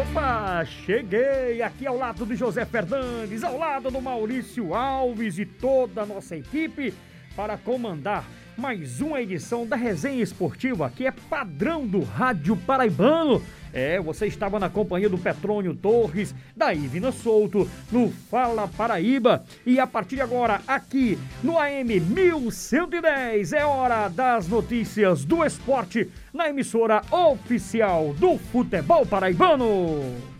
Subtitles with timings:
[0.00, 6.02] Opa, cheguei aqui ao lado de José Fernandes, ao lado do Maurício Alves e toda
[6.02, 6.94] a nossa equipe
[7.36, 8.24] para comandar
[8.56, 13.42] mais uma edição da Resenha Esportiva, que é padrão do Rádio Paraibano.
[13.72, 19.44] É, você estava na companhia do Petrônio Torres, da Ivina Souto, no Fala Paraíba.
[19.64, 26.10] E a partir de agora, aqui no AM 1110, é hora das notícias do esporte
[26.32, 30.30] na emissora oficial do Futebol Paraibano.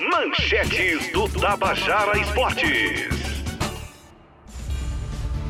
[0.00, 3.27] Manchetes do Tabajara Esportes.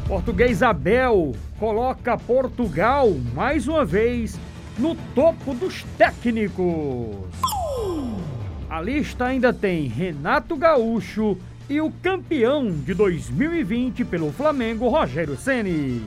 [0.08, 4.40] Português Abel coloca Portugal mais uma vez
[4.78, 7.26] no topo dos técnicos.
[8.70, 11.36] A lista ainda tem Renato Gaúcho
[11.68, 16.02] e o campeão de 2020 pelo Flamengo, Rogério Ceni.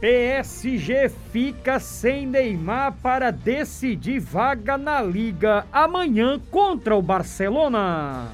[0.00, 8.28] PSG fica sem Neymar para decidir vaga na Liga amanhã contra o Barcelona.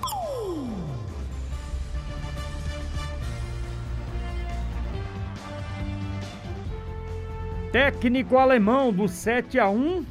[7.72, 10.04] Técnico alemão do 7 a 1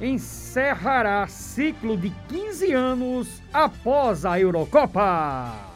[0.00, 5.71] encerrará ciclo de 15 anos após a Eurocopa.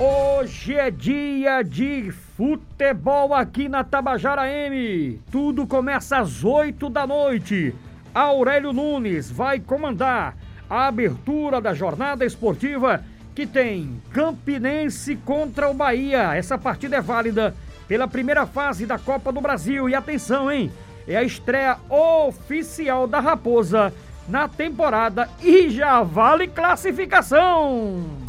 [0.00, 5.20] Hoje é dia de futebol aqui na Tabajara M.
[5.28, 7.74] Tudo começa às 8 da noite.
[8.14, 10.36] Aurélio Nunes vai comandar
[10.70, 13.02] a abertura da jornada esportiva
[13.34, 16.32] que tem Campinense contra o Bahia.
[16.32, 17.52] Essa partida é válida
[17.88, 19.88] pela primeira fase da Copa do Brasil.
[19.88, 20.70] E atenção, hein?
[21.08, 23.92] É a estreia oficial da Raposa
[24.28, 28.27] na temporada e já vale classificação.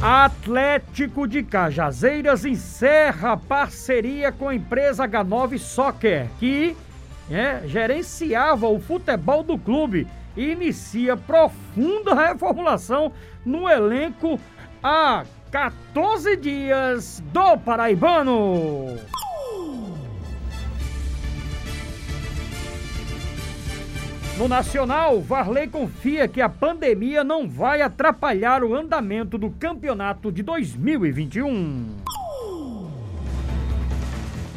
[0.00, 6.76] Atlético de Cajazeiras encerra parceria com a empresa H9 Soccer, que
[7.28, 10.06] é, gerenciava o futebol do clube
[10.36, 13.12] e inicia profunda reformulação
[13.44, 14.38] no elenco
[14.80, 18.96] há 14 dias do Paraibano.
[24.38, 30.44] No Nacional, Varley confia que a pandemia não vai atrapalhar o andamento do campeonato de
[30.44, 31.96] 2021.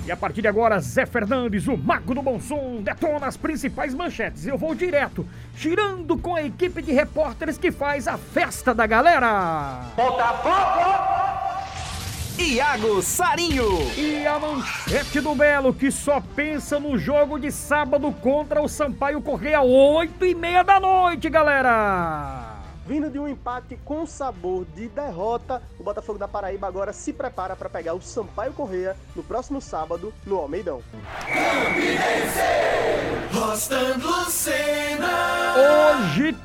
[0.05, 3.95] E a partir de agora, Zé Fernandes, o mago do bom som, detona as principais
[3.95, 4.45] manchetes.
[4.45, 5.25] Eu vou direto,
[5.55, 9.81] girando com a equipe de repórteres que faz a festa da galera.
[9.95, 11.20] Botafogo!
[12.41, 13.69] Iago Sarinho.
[13.95, 19.21] E a manchete do Belo, que só pensa no jogo de sábado contra o Sampaio
[19.21, 22.57] Correia, 8 e meia da noite, galera.
[22.85, 27.55] Vindo de um empate com sabor de derrota, o Botafogo da Paraíba agora se prepara
[27.55, 30.81] para pegar o Sampaio Correia no próximo sábado no Almeidão.
[33.33, 33.69] Hoje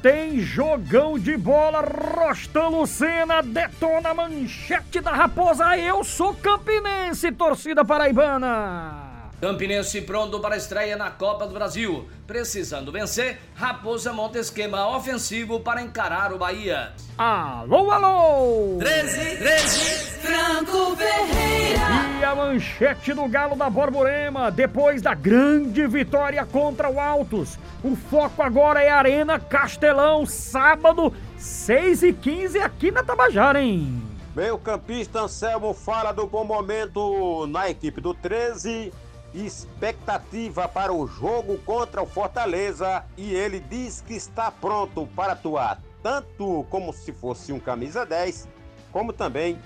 [0.07, 5.77] tem jogão de bola, Rostan Lucena detona a manchete da Raposa.
[5.77, 9.33] Eu sou campinense, torcida paraibana.
[9.41, 12.09] Campinense pronto para a estreia na Copa do Brasil.
[12.25, 16.93] Precisando vencer, Raposa monta esquema ofensivo para encarar o Bahia.
[17.19, 18.79] Alô, alô!
[18.79, 22.21] 13, 13, Franco Ferreira.
[22.21, 27.57] E a manchete do Galo da Borborema, depois da grande vitória contra o Altos.
[27.85, 34.03] O foco agora é Arena Castelão, sábado, 6 e 15 aqui na Tabajara, hein?
[34.35, 38.93] Meu campista Anselmo fala do bom momento na equipe do 13.
[39.33, 45.79] Expectativa para o jogo contra o Fortaleza e ele diz que está pronto para atuar
[46.03, 48.49] tanto como se fosse um camisa 10,
[48.93, 49.59] como também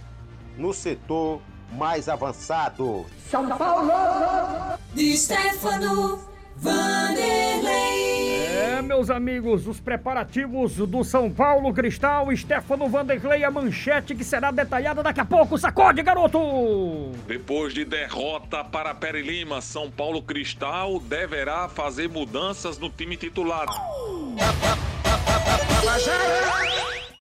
[0.57, 1.41] no setor
[1.73, 3.07] mais avançado.
[4.95, 6.21] De Stefano
[6.57, 8.21] Vanderlei.
[8.61, 14.51] É, meus amigos, os preparativos do São Paulo Cristal, Stefano Vanderlei, a manchete que será
[14.51, 15.57] detalhada daqui a pouco.
[15.57, 16.39] Sacode, garoto!
[17.27, 23.67] Depois de derrota para Peri Lima, São Paulo Cristal deverá fazer mudanças no time titular.